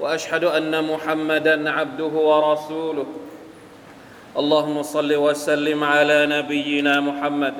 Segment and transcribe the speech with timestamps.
[0.00, 3.06] وأشهد أن محمدا عبده ورسوله.
[4.38, 7.54] اللهم صل وسلم على نبينا محمد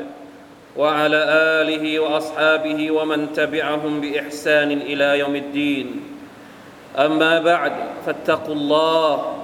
[0.76, 1.20] وعلى
[1.60, 6.02] آله وأصحابه ومن تبعهم بإحسان إلى يوم الدين.
[6.96, 7.72] أما بعد
[8.06, 9.36] فاتقوا الله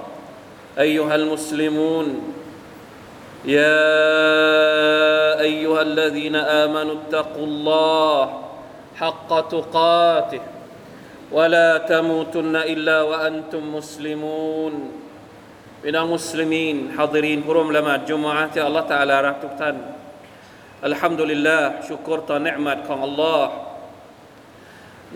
[0.79, 2.33] أيها المسلمون.
[3.45, 3.79] يا
[5.39, 8.43] أيها الذين آمنوا اتقوا الله
[8.95, 10.56] حق تقاته.
[11.36, 14.74] ولا تموتن الا وانتم مسلمون
[15.84, 19.76] พี่น้องมุสลิมีนฮาดิรีนผู้ร่วมละหมาดจุมอะห์ที่อัลลอฮฺตะอาลารักทุกท่าน
[20.86, 23.50] อัลฮัมดุลิลลาห์ชุกรต่อเนืมัดของอัลลอฮ์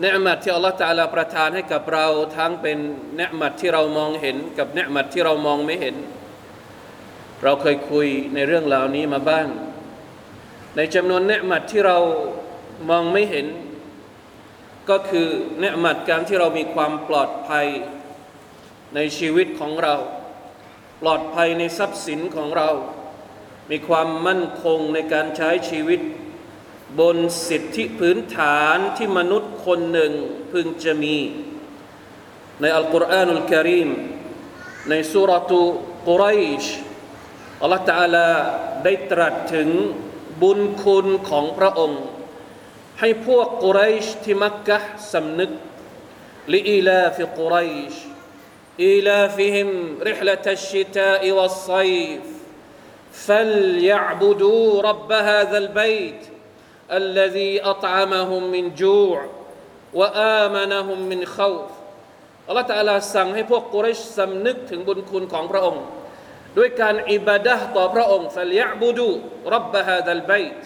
[0.01, 2.07] เนืมัดที่อัลลอฮฺตะอาลาประทานให้กับเรา
[2.37, 2.77] ทั้งเป็น
[3.17, 5.95] เนืมัดที่เรามองเห็นกับเนืมัดที่เรามองไม่เห็น
[7.43, 9.47] เราเคยคุยในเรื่องราวนี้มาบ้าง
[10.75, 11.97] ในจำนวนเนืมัดที่เรา
[12.89, 13.45] มองไม่เห็น
[14.90, 17.66] ก็คือเนืหมัดการที่เรามีความปลอดภัย
[18.94, 19.94] ในชีวิตของเรา
[21.02, 22.70] ปลอดภัยในทรัพย์สินของเรา
[23.70, 26.00] มีความมั่นคงในการใช้ชีวิต
[27.00, 27.16] บน
[27.48, 30.12] สิทธิพื้นฐานที่มนุษย์คนหนึ่ง
[30.52, 31.16] พึงจะมี
[32.60, 33.90] ใน القرآن الكريم
[34.88, 36.64] ใน سورة قريش
[37.62, 38.30] อัลลอฮฺตะอาลา
[38.84, 39.68] ได้ตรัสถึง
[40.42, 42.02] บุญคุณของพระองค์
[43.01, 44.79] ให้พวกกุไรชที่มักกะ
[45.11, 45.51] สำนึก
[46.53, 47.57] ลิอีลาฟิกุไร
[47.93, 47.95] ช
[48.79, 52.21] إيلافهم رحلة الشتاء والصيف
[53.11, 56.21] فليعبدوا رب هذا البيت
[56.91, 59.25] الذي أطعمهم من جوع
[59.93, 61.69] وآمنهم من خوف
[62.47, 65.83] อัลลอฮฺตะอาลาสั่งให้พวกกุเรชสำนึกถึงบุญคุณของพระองค์
[66.57, 69.13] ด้วยการอิบาดะห์ต่อพระองค์ فليعبدوا
[69.55, 70.61] رب هذا البيت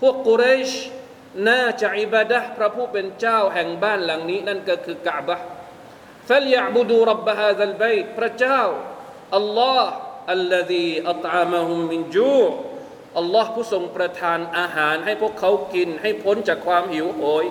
[0.00, 0.70] พวกกุเรช
[1.47, 5.37] น่าจะอิบาดะพระผู้เป็นเจ้าแห่งบ้านหลังนี้ นั่นก็คือกาบะ
[6.29, 8.61] ฟัลยะบุดูรับบะฮาซัลบัยพระเจ้า
[9.35, 9.91] อัลลอฮ์
[10.31, 12.39] อัลลอฮีอัตามะฮุมมินจู
[13.17, 17.45] อัลลอฮ์ผู้ทรงประทานอาหารให้พวกเขากิน ให้พ้นจากความหิวโหย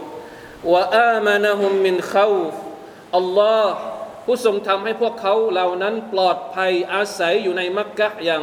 [0.73, 2.35] วะอามานะฮุมมินขาว
[3.17, 3.75] อัลลอฮ์
[4.25, 8.43] ผู้ทรงทำให้พวกเขาเหล่านั้นปลอดภัยอาศัยอยู่ในมักกะอย่าง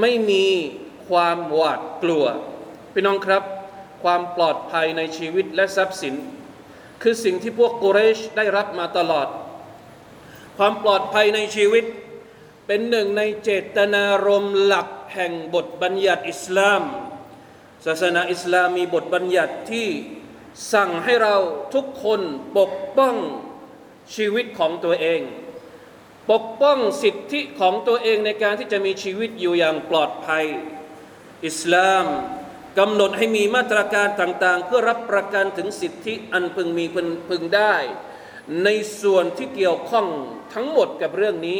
[0.00, 0.46] ไม่มี
[1.08, 2.24] ความหวาดกลัว
[2.92, 3.42] พี่น้องครับ
[4.04, 6.14] ความปลอดภัยในชีวิตและทรัพย์สิน
[7.02, 9.28] คือสิ่งที่พวกกุเรชได้รับมาตลอด
[10.58, 11.84] ความปลอดภัยในชีวิต
[12.66, 16.82] เป็นหนึ่งในเจตนารมณ์หลักแห่งบทบัญญัติอิสลาม
[17.86, 19.88] ศาสนาอิสลามมีบทบัญญัติที่
[20.72, 21.36] สั่งให้เรา
[21.74, 22.20] ทุกคน
[22.58, 23.14] ปกป้อง
[24.16, 25.20] ชีวิตของตัวเอง
[26.30, 30.44] ปกป้องสิทธิของตัวเองในการที่จะมีชีวิตอยู่อย่างปลอดภัย
[31.46, 32.06] อิสลาม
[32.79, 37.75] กำหนดให้มีมาตรการต่างๆ เพื่อรับประกันถึงสิทธิอันพึงมีพึงพึงได้
[38.63, 38.69] ใน
[39.01, 40.07] ส่วนที่เกี่ยวข้อง
[40.53, 41.59] ทั้งหมดกับเรื่องนี้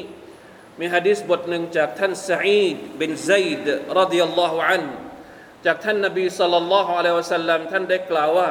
[0.79, 3.31] มีฮะดิษบทหนึ่งจากท่านซาอีดบินไซ
[3.63, 4.83] ด์รดิยัลลอฮุอัน
[5.65, 8.49] จากท่านนบีสัลลัลลอฮุอะลัยฮิวะสัลลัมท่านได้กล่าวว่า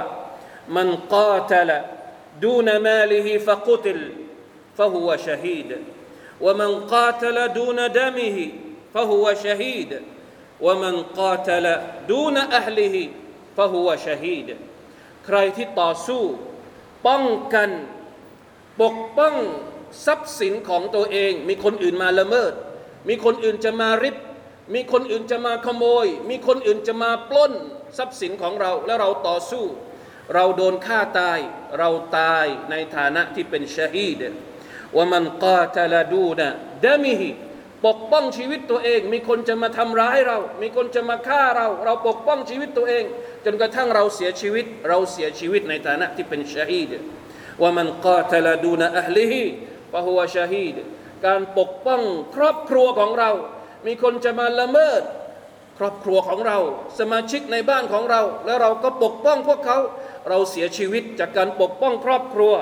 [0.77, 1.79] มันกาตละ
[2.45, 4.03] ดูนมาลิฮิฟะกุติล
[4.79, 5.71] فهو شهيد
[6.41, 8.49] ومن قاتل دون دمه
[8.95, 10.01] فهو شهيد
[10.62, 11.67] ومن قاتل
[12.09, 12.97] دون أهله
[13.56, 14.49] فهو شهيد
[15.27, 16.23] ใครที่ต่อสู้
[17.06, 17.25] ป้อง
[17.55, 17.71] กัน
[18.83, 19.34] ปกป้อง
[20.06, 22.53] ทรัพย์สินของตัวเอง มีคนอื่นมาละเมิด
[23.09, 24.17] มีคนอื่นจะมาริบ
[24.75, 27.53] มีคนอื่นจะมาขโมย มีคนอื่นจะมาปล้น
[27.99, 29.65] ทรัพย์สินของเรา แล้วเราต่อสู้
[30.34, 31.39] เราโดนฆ่าตาย
[31.79, 34.23] เราตายในฐานะที่เป็นชาฮีด
[34.97, 36.49] ว่ามันกาตลดูนะ
[36.85, 37.31] ดามิฮิ
[37.85, 43.03] ปกป้องชีวิตตัวเอง มีคนจะมาทำร้ายเรา มีคนจะมาฆ่าเรา เราปกป้องชีวิตตัวเอง
[43.45, 46.91] จนกระทั่งเราเสียชีวิต เราเสียชีวิตในฐานะที่เป็นชาฮีด
[47.62, 49.44] ว่ามันกาตลดูนะอัลลิฮิ
[49.91, 50.75] ฟะฮุวะชาฮีด
[51.25, 52.01] การปกป้อง
[52.35, 53.31] ครอบครัวของเรา
[53.88, 55.03] มีคนจะมาละเมิด
[55.80, 56.57] ครอบครัวของเรา
[57.00, 59.80] สมาชิกในบ้านของเรา แล้วเราก็ปกป้องพวกเขา
[60.30, 62.53] เราเสียชีวิตจากการปกป้องครอบครัว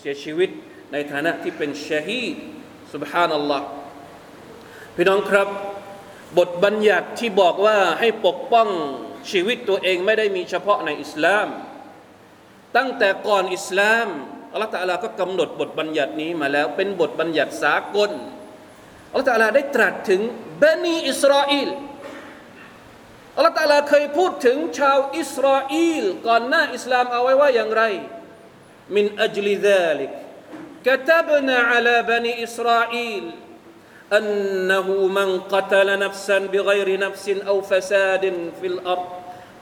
[0.00, 0.50] เสียชีวิต
[0.92, 2.36] ในฐานะที่เป็นชาฮีด
[2.92, 3.66] สุบฮานัลลอฮ์
[4.95, 5.47] พี่น้องครับ
[6.37, 8.67] บทบัญญัติที่บอกว่าให้ปกป้อง
[9.31, 11.47] ชีวิตตัวเองไม่ได้มีเฉพาะในอิสลาม
[12.77, 14.07] ตั้งแต่ก่อนอิสลาม
[14.51, 18.11] อัลลอฮฺตะอาลาก็กำหนดบทบัญญัตินี้มาแล้ว เป็นบทบัญญัติสากล
[19.09, 20.21] อัลลอฮฺตะอาลาได้ตรัสถึง
[20.63, 21.69] บันีอิสราเอล
[23.35, 27.83] อัลลอฮฺตะอาลาเคยพูดถึงชาวอิสราเอลก่อนหน้าอิสลามเอาไว้ว่าอย่างไร
[28.91, 30.11] من أجل ذلك
[30.83, 33.25] كتبنا على بني إسرائيل
[34.13, 39.05] أنه من قتل نفسا بغير نفس أو فساد في الأرض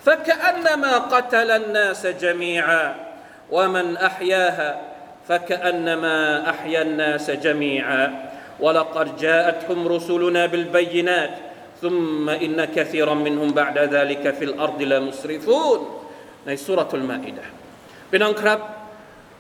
[0.06, 2.96] فكأنما قتل الناس جميعا
[3.52, 4.82] ومن أحياها
[5.28, 11.32] فكأنما أحيا الناس جميعا ولقد جاءتهم رسلنا بالبينات
[11.82, 16.00] ثم إن كثيرا منهم بعد ذلك في الأرض لمسرفون
[16.48, 17.46] ในสุรทูลมาอิดะ
[18.10, 18.60] พี่น้องครับ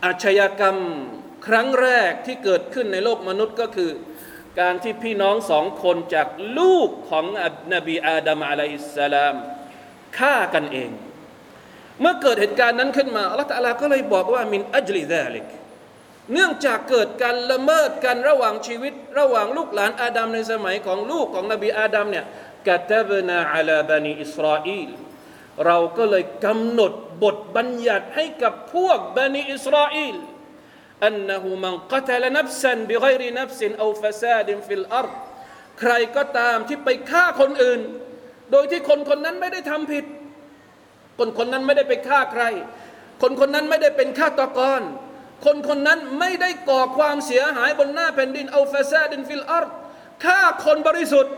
[0.06, 0.78] อาชญากรรม
[1.48, 3.90] ครั้งแรกที่เกิดขึ้นในโลกมนุษย์ก็คือ
[4.61, 6.29] การที่พี่น้องสองคนจาก
[6.59, 7.25] ลูกของ
[7.75, 9.35] นบีอาดัม عليه السلام
[10.19, 10.91] ฆ่ากันเอง
[12.01, 15.47] เมื่อเกิดเหตุการณ์นั้นขึ้นมาอัลลอฮฺตะอาลาก็เลยบอกว่าمن أجل ذلك
[16.33, 22.25] เนื่องจากเกิดการละเมิดกันระหว่างชีวิต ระหว่างลูกหลานอาดัมในสมัยของลูกของนบีอาดัมเนี่ย
[22.69, 24.89] كتبنا على بني إسرائيل
[25.67, 26.93] เราก็เลยกำหนด
[27.23, 30.15] บทบัญญัติให้กับพวกบนีอิสราเอล
[31.05, 35.09] أنه من قتل نفسا بغير نفس أو فساد في الأرض
[35.81, 37.81] ใครก็ตามที่ไปฆ่าคนอื่น
[38.51, 40.05] โดยที่คนคนนั้นไม่ได้ทำผิด
[41.19, 42.43] คนคนนั้นไม่ได้ไปฆ่าใคร
[43.23, 44.81] คนคนนั้นไม่ได้เป็นฆาตกร
[45.45, 49.69] คนคนนั้นไม่ได้ก่อความเสียหายบนหน้าแผ่นดิน أو فساد في الأرض
[50.25, 51.35] ฆ่าคนบริสุทธิ์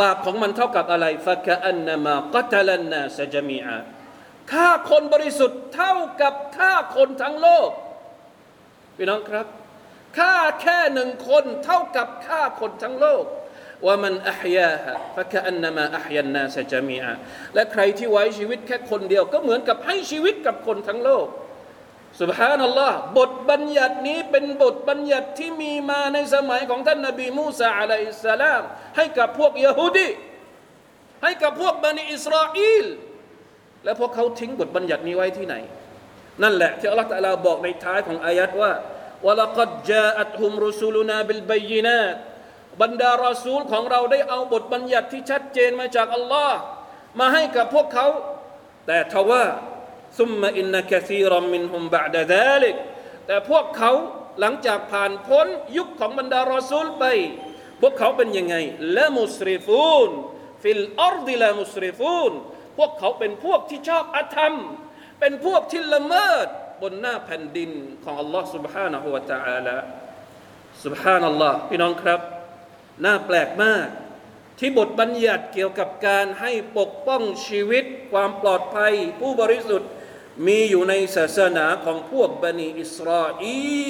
[0.00, 3.78] บาปของมันเท่ากับอะไรفكأنما قتل الناس جميعا
[4.52, 7.70] ฆ่าคนบริสุทธิ์เท่ากับฆ่าคนทั้งโลก
[8.96, 9.46] พี่น้องครับ
[10.18, 13.24] ฆ่าแค่หนึ่งคนเท่ากับฆ่าคนทั้งโลก
[13.86, 17.12] ว่ามันอัพยาฮะฟะกะอันนามาอัพยันนาสจามีอา
[17.54, 21.26] และใครที่ไว้ชีวิตแค่คนเดียว ก็เหมือนกับให้ชีวิตกับคนทั้งโลก
[22.20, 28.62] สุบฮานัลลอฮ์บทบัญญัตินี้เป็นบทบัญญัติที่มีมาในสมัยของท่านนบีมูซาอะลัยฮิสสลาม
[28.96, 30.08] ให้กับพวกยะฮูดี
[31.22, 32.86] ให้กับพวกบันิอิสราเอล
[33.84, 35.56] และพวกเขาทิ้งบทบัญญัตินี้ไว้ที่ไหน
[36.42, 38.72] นั่นแหละที่อัลลอฮฺตะลาบอกในท้ายของอายัดว่า
[39.26, 42.16] วะลักดจาอัตฮุมรุสูลุนาบิลบัยยินาต
[42.82, 46.58] บรรดารอซูลของเราได้เอาบทบัญญัติที่ชัดเจนมาจากอัลลอฮ์
[47.18, 48.06] มาให้กับพวกเขา
[48.86, 49.44] แต่ทว่า
[50.18, 52.76] ثم إن كثيرا منهم بعد ذلك
[53.26, 53.92] แต่พวกเขา
[54.40, 55.46] หลังจากผ่านพ้น
[55.76, 57.04] ยุคของบรรดารอซูลไป
[57.80, 58.56] พวกเขาเป็นยังไง
[58.96, 60.10] لمسرفون
[60.62, 62.32] في الأرض لمسرفون
[62.78, 64.54] พวกเขาเป็นพวกที่ชอบอธรรม
[65.19, 66.47] เป็นพวกที่ละเมิด
[66.81, 67.71] บนหน้าแผ่นดิน
[68.03, 69.77] ของอัลลอฮ์ سبحانه และ تعالى
[70.83, 72.19] سبحان อัลลอฮ์พี่น้องครับ
[73.05, 73.87] น่าแปลกมาก
[74.59, 79.89] ที่บทบัญญัติเกี่ยวกับการให้ปกป้องชีวิตความปลอดภัย ผู้บริสุทธิ์
[80.47, 83.43] มีอยู่ในศาสนาของพวกบันิอิสราเอ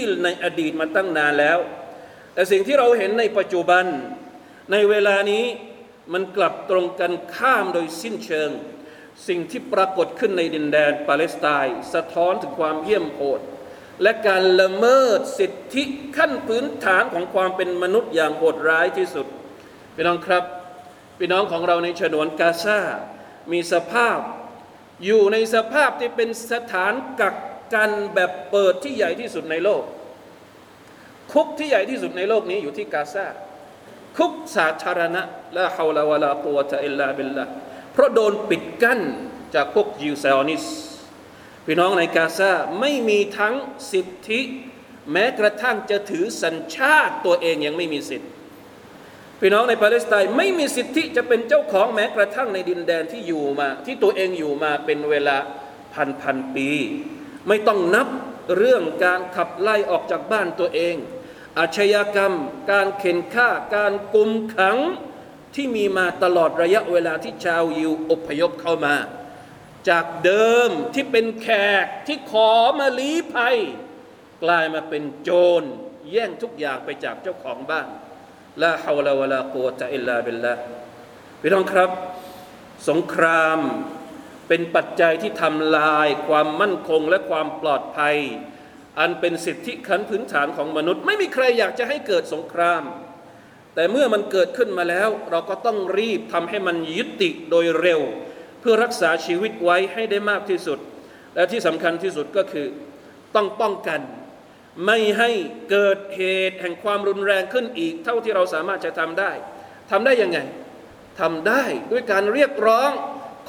[0.08, 1.60] ลในอดีตมาตั้งนานแล้ว
[2.34, 3.86] แต่สิ่งที่เราเห็นในปัจจุบัน
[4.72, 5.46] ในเวลานี้
[6.14, 8.50] มันกลับตรงกันข้ามโดยสิ้นเชิง
[9.29, 13.41] สิ่งที่ปรากฏขึ้นในดินแดนปาเลสไตน์สะท้อนถึงความเยี่ยมโหด
[14.03, 15.85] และการละเมิดสิทธิ
[16.17, 19.27] ขั้นพื้นฐานของความเป็นมนุษย์อย่างโหดร้ายที่สุด
[19.95, 20.45] พี่น้องครับ
[21.19, 22.81] พี่น้องของเราในฉนวนกาซา
[23.53, 24.19] มีสภาพ
[25.05, 27.37] อยู่ในสภาพที่เป็นสถานกัก
[27.75, 29.83] กันแบบเปิดที่ใหญ่ที่สุดในโลก
[31.33, 33.27] คุกที่ใหญ่ที่สุดในโลกนี้อยู่ที่กาซา
[34.17, 35.23] คุกสาธารณะ
[35.57, 37.45] ละฮาวลาวะลากุวะตะอิลลาบิลละ
[37.97, 39.01] เพราะโดนปิดกั้น
[39.55, 40.65] จากพวกยิวไซออนิส
[41.67, 43.55] พี่น้องในกาซาไม่มีทั้ง
[43.93, 44.41] สิทธิ
[45.13, 48.29] แม้กระทั่งจะถือสัญชาติตัวเองยังไม่มีสิทธิ
[49.41, 55.37] พี่น้องในปาเลสไตน์ไม่มีสิทธิจะเป็นเจ้าของแม้กระทั่งในดินแดนที่อยู่มา ที่ตัวเองอยู่มาเป็นเวลา
[55.95, 56.69] พันพันปี
[57.49, 58.09] ไม่ต้องนับ
[58.57, 60.97] เรื่องการขับไล่ออกจากบ้านตัวเอง
[61.59, 62.35] อาชญากรรม
[62.73, 64.79] การเข็นฆ่าการกุมขัง
[65.57, 68.95] ที่มีมาตลอดระยะเวลาที่ชาวยิวอพยพเข้ามา
[69.89, 71.49] จากเดิมที่เป็นแข
[71.85, 73.57] กที่ขอมาลี้ภัย
[74.43, 75.63] กลายมาเป็นโจร
[76.11, 77.89] แย่งทุกอย่างไปจากเจ้าของบ้าน
[78.63, 80.55] ลาฮาวลาวะลากุวะตะอิลลาบิลลา
[81.41, 81.91] พี่น้องครับ
[82.89, 83.59] สงคราม
[84.49, 88.17] เป็นปัจจัยที่ทำลายความมั่นคงและความปลอดภัย
[88.99, 92.83] อันเป็นสิทธิขั้นพื้นฐานของมนุษย์ ไม่มีใครอยากจะให้เกิดสงคราม
[93.77, 98.01] แต่เมื่อมันเกิดขึ้นมาแล้ว เราก็ต้องรีบทำให้มันยุติโดยเร็ว
[98.61, 100.79] เพื่อรักษาชีวิตไว้ให้ได้มากที่สุด
[101.35, 102.67] และที่สำคัญที่สุดก็คือ
[103.35, 104.01] ต้องป้องกัน
[104.87, 105.31] ไม่ให้
[105.71, 109.33] เกิดเหตุแห่งความรุนแรงขึ้นอีก เท่าที่เราสามารถจะทำได้
[109.91, 110.39] ทำได้ยังไง
[111.21, 112.91] ทำได้ด้วยการเรียกร้อง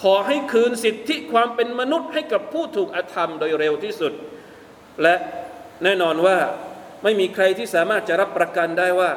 [0.02, 4.14] ขอให้คืนสิทธิความเป็นมนุษย์ให้กับผู้ถูกอธรรมโดยเร็วที่สุด
[5.02, 5.16] และ
[5.84, 6.38] แน่นอนว่า
[7.04, 9.12] ไม่มีใครที่สามารถจะรับประกันได้ว่า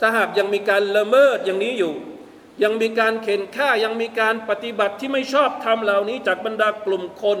[0.00, 1.94] ถ้าหากยังมีการละเมิดอย่างนี้อยู่
[2.62, 7.38] ยังมีการเข็นฆ่ายังมีการปฏิบัติที่ไม่ชอบทำเหล่านี้จากบรรดากลุ่มคน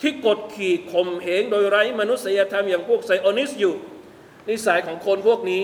[0.00, 3.74] ที่กดขี่ข่มเหงโดยไร้มนุษยธรรมอย่างพวกไซออนิสอยู่
[4.48, 5.62] นิสัยของคนพวกนี้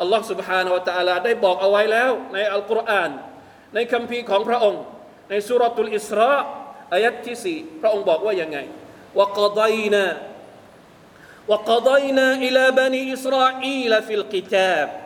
[0.00, 3.10] อัลลอฮ์ سبحانه และ تعالى ได้บอกเอาไว้แล้ว ในอัลกุรอาน
[3.74, 4.82] ในคัมภีร์ของพระองค์
[5.30, 6.32] ในสุรตุลอิสรา
[6.92, 8.58] อายัดที่สี่พระองค์บอกว่ายังไง
[9.18, 10.06] วกดยนา
[11.48, 14.99] وقضينا إلى بني إسرائيل في الكتاب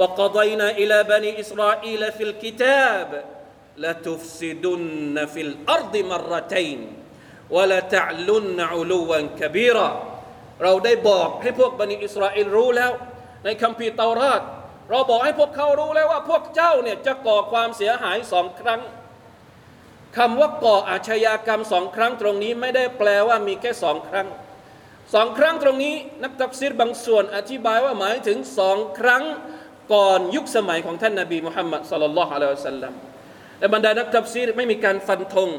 [0.00, 3.24] وقضينا إلى بني إسرائيل في الكتاب
[3.76, 6.78] لتفسدن في الأرض مرتين
[7.50, 9.90] ولتعلن علوا كبيرا
[10.62, 12.92] เราได้บอกให้พวกบันิอิสราเอลรู้แล้ว
[13.44, 14.42] ในคัมภีร์เตาราด
[14.90, 18.80] เราบอกให้พวกเขารู้แล้วว่าพวกเจ้าเนี่ยจะก่อความเสียหายสองครั้ง
[20.16, 24.26] คำว่าก่ออาชญากรรมสองครั้งตรงนี้ไม่ได้แปลว่ามีแค่สองครั้ง
[25.14, 29.22] สองครั้งตรงนี้ นักตักซีรบางส่วนอธิบายว่าหมายถึงสองครั้ง
[29.93, 32.93] ก่อนยุคสมัยของท่านนาบีมุฮัมมัดสลลัลลอฮุอะลัยฮิวสัลลัม
[33.59, 35.49] แต่บรรดานักตักซีรไม่มีการฟันธง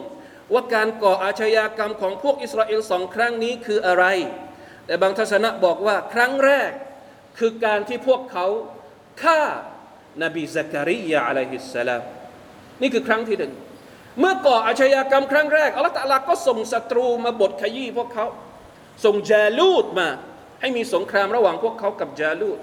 [0.53, 4.05] ว่าการก่ออาชญากรรมของพวกอิสราเอลสองครั้งนี้คืออะไร
[4.87, 6.71] แต่บางทัศนะบอกว่าครั้งแรก
[7.39, 8.47] คือการที่พวกเขา
[9.23, 9.43] ฆ่า
[10.23, 12.03] นบีซักริยาอะลัยฮิสสลาม
[12.83, 13.53] นี่คือครั้งที่หนึ่ง
[14.21, 18.27] เมื่อก่ออาชญากรรมครั้งแรกอัลลอฮฺตะลาก็ส่งศัตรูมาบดขยี้พวกเขา
[19.05, 20.09] ส่งจาลูดมา
[20.61, 22.59] ให้มีสงครามระหว่างพวกเขากับจาลูด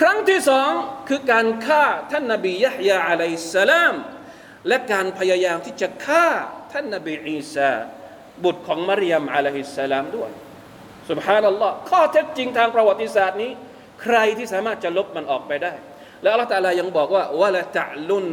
[0.00, 0.70] ครั้งที่สอง
[1.08, 3.94] คือการฆ่าท่านนบียะฮยาอะลัยสลาม
[4.68, 6.26] และการพยายามที่จะฆ่า
[6.72, 7.74] ท่านนบีอีสา
[8.44, 10.30] บุตรของมารยมอะลัยฮิสลามด้วย
[11.10, 13.50] สุบฮานัลลอฮ์ข้อเท็จจริงทางประวัติศาสตร์นี้
[14.02, 15.72] ใครที่สามารถจะลบมันออกไปได้
[16.22, 18.26] แล้วอัลลอฮฺตะลายังบอกว่าวะละตะลุน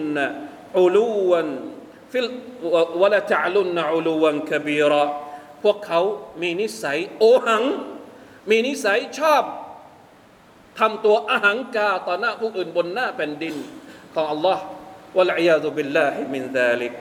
[0.80, 1.48] อูลูวัน
[2.12, 2.30] ฟิล
[3.02, 5.06] วะละตะลุนอูลูวันกบีรอ
[5.64, 6.02] พวกเขา
[6.42, 7.64] มีนิสัยโอหัง
[8.50, 9.44] มีนิสัยชอบ
[10.79, 13.55] ทำตัวอาหังกาต่อหน้าผู้อื่นบนหน้าแผ่นดิน
[14.15, 14.63] ของอัลลอฮ์
[15.17, 16.95] วะลัยยาตุบิลลาฮิมินซาลิก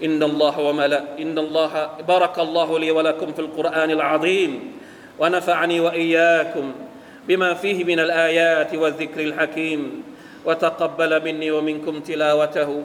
[0.00, 1.72] إن الله وملا إن الله
[2.08, 4.72] بارك الله لي ولكم في القرآن العظيم
[5.18, 6.72] ونفعني وإياكم
[7.28, 9.80] بما فيه من الآيات والذكر الحكيم
[10.44, 12.82] وتقبل مني ومنكم تلاوته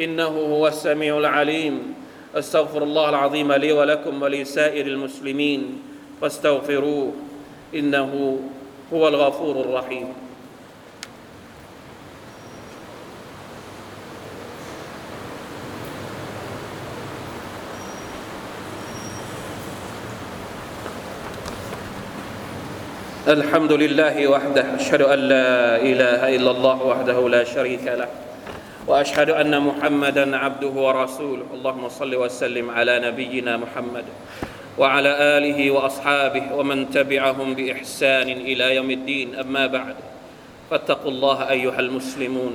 [0.00, 1.94] إنه هو السميع العليم
[2.34, 5.82] أستغفر الله العظيم لي ولكم ولسائر المسلمين
[6.20, 7.12] فاستغفروه
[7.74, 8.40] إنه
[8.93, 10.07] هو الغفور الرحيم.
[23.27, 28.07] الحمد لله وحده أشهد أن لا إله إلا الله وحده لا شريك له
[28.87, 31.45] وأشهد أن محمدا عبده ورسوله.
[31.53, 34.05] اللهم صل وسلم على نبينا محمد.
[34.80, 39.96] وعلى اله واصحابه ومن تبعهم باحسان الى يوم الدين اما بعد
[40.70, 42.54] فاتقوا الله ايها المسلمون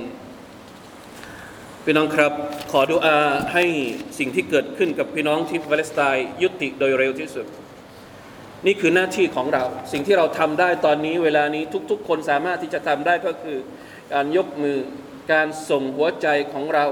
[1.84, 2.32] พี่น้องครับ
[2.72, 3.18] ขอดุอา
[3.54, 3.64] ให้
[4.18, 7.46] สิ่งที่เกิดขึ้นกับพี่น้องที่ปาเลสไตน์ยุติโดยเร็วที่สุด
[8.66, 13.58] นี่คือหน้าที่ของเรา สิ่งที่เราทำได้ตอนนี้เวลานี้ทุก ๆ คนสามารถที่จะทำได้ก็คือ
[14.12, 14.78] การยกมือ
[15.32, 16.86] การส่งหัวใจของเรา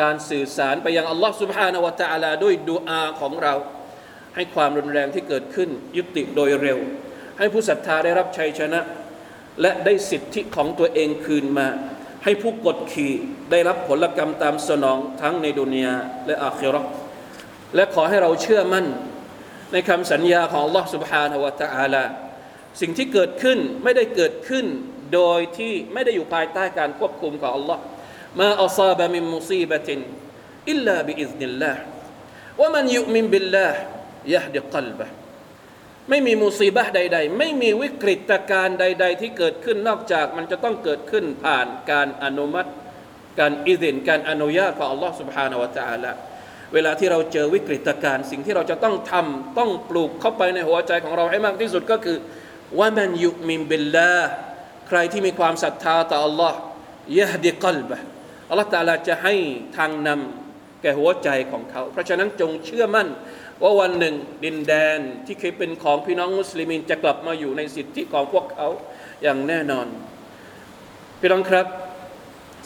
[0.00, 3.54] การสื่อสารไปยังอัลลอฮ์ سبحانه และ تعالى ด้วยดูอาของเรา
[4.35, 6.79] ให้ความรุนแรงที่เกิดขึ้นยุติโดยเร็ว
[7.37, 8.79] ให้ผู้ศรัทธาได้รับชัยชนะ
[9.61, 11.67] และได้สิทธิของตัวเองคืนมา
[12.23, 13.13] ให้ผู้กดขี่
[13.51, 15.93] ได้รับผลกรรมตามสนองทั้งในดุนยา
[16.25, 16.85] และอาคิรัก
[17.75, 18.85] และขอให้เราเชื่อมั่น
[19.71, 22.03] ในคำสัญญาของ Allah Subhanahu wa Taala
[22.81, 24.65] สิ่งที่เกิดขึ้นไม่ได้เกิดขึ้น
[25.13, 27.77] โดยที่ไม่ได้อยู่ภายใต้การควบคุมของ Allah
[28.39, 29.99] มาอัซาบะมิมุซีบะติน
[30.69, 31.81] อิลลาบิอิซนิลลาห์
[32.59, 33.79] วะมันยุมินบิลลาห์
[34.34, 35.06] ยะฮดิกัลบะ
[36.08, 42.70] ไม่มีมุซีบะห์ใด ๆ ไม่มีวิกฤตการณ์ใด ๆ ที่เกิดขึ้นนอกจากมันจะต้องเกิดขึ้นผ่านการอนุมัติ
[43.40, 46.12] การอิสินการอนุญาตของ Allah سبحانه และ تعالى
[46.74, 52.18] เวลาที่เราเจอวิกฤตการณ์สิ่งที่เราจะต้องทำต้องปลูกเข้าไปในหัวใจของเราให้มากที่สุดก็คือ
[52.78, 54.30] ว่ามันยุมินบิลลาห์
[54.88, 56.52] ใครที่มีความศรัทธาต่อ Allah
[57.18, 57.98] ยะฮดิกัลบะ
[58.48, 59.34] อัลลอฮฺตาลาจะให้
[59.76, 60.43] ทางนำแ
[60.85, 63.07] ก่หัวใจของเขา เพราะฉะนั้นจงเชื่อมั่น
[63.63, 68.67] ว่าวันหนึ่งดินแดนที่เคยเป็นของพี่น้องมุสลิมินจะกลับมาอยู่ในสิทธิของพวกเขา
[69.23, 69.87] อย่างแน่นอน
[71.19, 71.67] พี่น้องครับ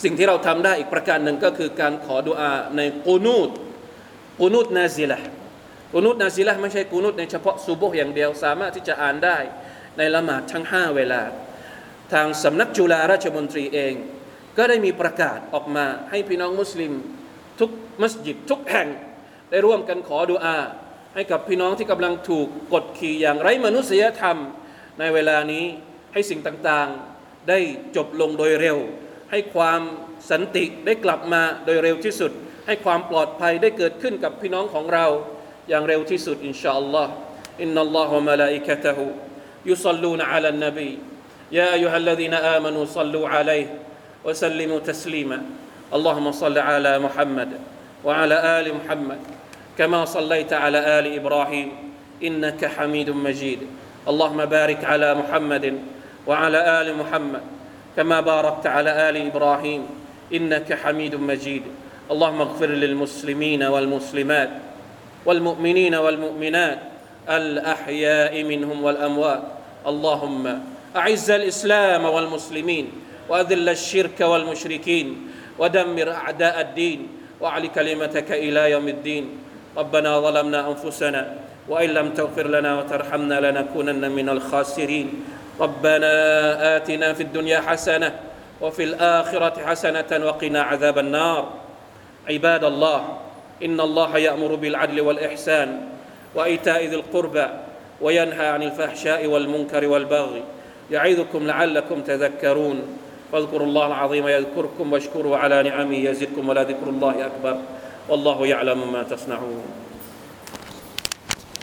[0.03, 3.49] สิ่งที่เราทำได้อีกประการหนึ่งก็คือการขอดุอาในกูนูด
[4.39, 5.19] กูนูดนาซิละ
[5.93, 9.37] กูนูดนาซิละไม่ใช่กูนูดในเฉพาะซูโบห์อย่างเดียว สามารถที่จะอ่านได้
[9.97, 11.21] ในละหมาดทั้งห้าเวลา
[12.13, 13.93] ทางสำนักจุฬาราชมนตรีเอง
[14.57, 16.93] ก็ได้มีประกาศออกมาให้พี่น้องมุสลิม
[17.59, 18.87] ทุกมัสยิดทุกแห่ง
[19.49, 20.57] ได้ร่วมกันขอดุอา
[21.15, 24.37] ให้กับพี่น้องที่กำลังถูกกดขี่อย่างไร้มนุษยธรรม
[24.99, 25.65] ในเวลานี้
[26.13, 27.59] ให้สิ่งต่างๆได้
[27.95, 28.77] จบลงโดยเร็ว
[29.31, 29.81] ให้ความ
[30.31, 32.31] สันติได้กลับมาโดยเร็วที่สุด
[32.67, 35.05] ให้ความปลอดภัยได้เกิดขึ้นกับพี่น้องของเรา
[35.69, 37.13] อย่างเร็วที่สุดอินชาอัลลอฮ์
[37.61, 40.91] إن الله وملائكته يصلون على النبي يا
[41.57, 45.37] أيها الذين آمنوا صلوا عليه وسلموا تسليما
[45.93, 47.49] اللهم صل على محمد
[48.03, 49.17] وعلى آل محمد
[49.77, 51.71] كما صليت على آل إبراهيم
[52.23, 53.59] إنك حميد مجيد.
[54.07, 55.79] اللهم بارك على محمد
[56.27, 57.41] وعلى آل محمد
[57.95, 59.85] كما باركت على آل إبراهيم
[60.33, 61.63] إنك حميد مجيد.
[62.11, 64.49] اللهم اغفر للمسلمين والمسلمات
[65.25, 66.79] والمؤمنين والمؤمنات
[67.29, 69.43] الأحياء منهم والأموات.
[69.87, 70.59] اللهم
[70.95, 72.91] أعز الإسلام والمسلمين
[73.29, 75.27] وأذل الشرك والمشركين
[75.59, 77.07] ودمر أعداء الدين
[77.39, 79.25] وأعل كلمتك إلى يوم الدين.
[79.77, 81.35] ربنا ظلمنا أنفسنا
[81.69, 85.07] وإن لم تغفر لنا وترحمنا لنكونن من الخاسرين.
[85.59, 86.13] ربنا
[86.77, 88.11] آتنا في الدنيا حسنة
[88.61, 91.43] وفي الآخرة حسنة وقنا عذاب النار.
[92.29, 93.17] عباد الله
[93.63, 95.81] إن الله يأمر بالعدل والإحسان
[96.35, 97.47] وإيتاء ذي القربى
[98.01, 100.43] وينهى عن الفحشاء والمنكر والبغي.
[100.91, 102.77] يعظكم لعلكم تذكرون.
[103.31, 107.57] فاذكروا الله العظيم يذكركم واشكروا على نعمه يزدكم ولذكر الله أكبر.
[108.09, 109.88] والله يعلم ما تصنعون.